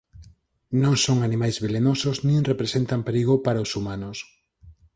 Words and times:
Non 0.81 0.95
son 1.05 1.17
animais 1.27 1.57
velenosos 1.63 2.17
nin 2.27 2.39
representan 2.51 3.01
perigo 3.07 3.35
para 3.45 3.63
os 3.65 3.71
humanos. 3.77 4.17